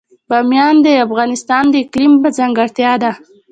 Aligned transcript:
بامیان 0.29 0.75
د 0.85 0.87
افغانستان 1.05 1.63
د 1.69 1.73
اقلیم 1.83 2.13
ځانګړتیا 2.37 2.91
ده. 3.03 3.11